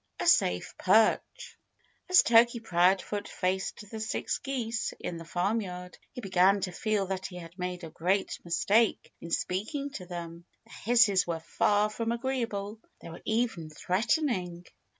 [0.17, 1.59] V A SAFE PERCH
[2.09, 7.27] As Turkey Proudfoot faced the six geese in the farmyard he began to feel that
[7.27, 10.45] he had made a great mistake in speaking to them.
[10.65, 12.79] Their hisses were far from agreeable.
[12.99, 14.65] They were even threatening.